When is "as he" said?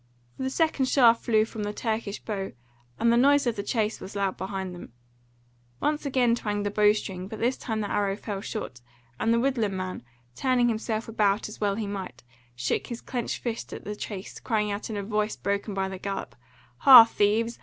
11.73-11.85